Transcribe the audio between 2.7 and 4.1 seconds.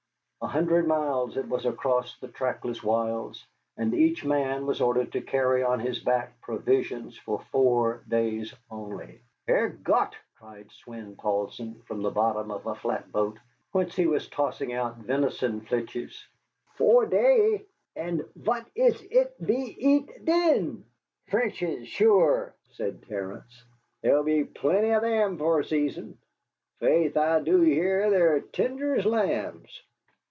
wilds, and